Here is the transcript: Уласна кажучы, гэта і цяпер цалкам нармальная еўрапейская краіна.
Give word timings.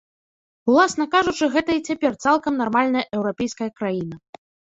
Уласна 0.71 1.05
кажучы, 1.15 1.49
гэта 1.57 1.71
і 1.81 1.83
цяпер 1.91 2.11
цалкам 2.27 2.57
нармальная 2.63 3.05
еўрапейская 3.21 3.71
краіна. 3.79 4.15